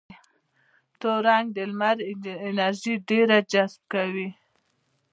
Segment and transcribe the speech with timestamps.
[0.99, 1.97] تور رنګ د لمر
[2.47, 4.29] انرژي ډېره جذبه کوي.